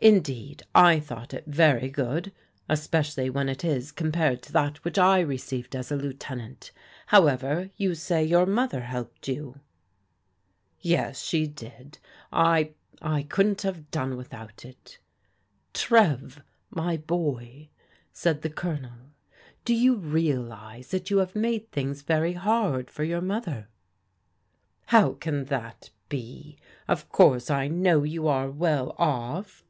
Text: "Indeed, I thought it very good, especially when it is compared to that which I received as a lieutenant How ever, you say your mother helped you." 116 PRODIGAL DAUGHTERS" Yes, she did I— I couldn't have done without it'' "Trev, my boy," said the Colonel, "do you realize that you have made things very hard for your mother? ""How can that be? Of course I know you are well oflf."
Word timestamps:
"Indeed, 0.10 0.62
I 0.74 0.98
thought 0.98 1.34
it 1.34 1.44
very 1.46 1.90
good, 1.90 2.32
especially 2.70 3.28
when 3.28 3.50
it 3.50 3.62
is 3.62 3.92
compared 3.92 4.40
to 4.44 4.52
that 4.54 4.82
which 4.82 4.96
I 4.96 5.20
received 5.20 5.76
as 5.76 5.92
a 5.92 5.96
lieutenant 5.96 6.72
How 7.08 7.26
ever, 7.26 7.68
you 7.76 7.94
say 7.94 8.24
your 8.24 8.46
mother 8.46 8.80
helped 8.84 9.28
you." 9.28 9.60
116 10.80 10.80
PRODIGAL 10.88 11.02
DAUGHTERS" 11.02 11.20
Yes, 11.20 11.22
she 11.22 11.46
did 11.46 11.98
I— 12.32 12.70
I 13.18 13.24
couldn't 13.24 13.60
have 13.60 13.90
done 13.90 14.16
without 14.16 14.64
it'' 14.64 14.98
"Trev, 15.74 16.40
my 16.70 16.96
boy," 16.96 17.68
said 18.10 18.40
the 18.40 18.48
Colonel, 18.48 19.10
"do 19.66 19.74
you 19.74 19.96
realize 19.96 20.88
that 20.92 21.10
you 21.10 21.18
have 21.18 21.36
made 21.36 21.70
things 21.70 22.00
very 22.00 22.32
hard 22.32 22.90
for 22.90 23.04
your 23.04 23.20
mother? 23.20 23.68
""How 24.94 25.12
can 25.12 25.44
that 25.52 25.90
be? 26.08 26.56
Of 26.88 27.10
course 27.10 27.50
I 27.50 27.68
know 27.68 28.02
you 28.02 28.26
are 28.28 28.50
well 28.50 28.94
oflf." 28.98 29.60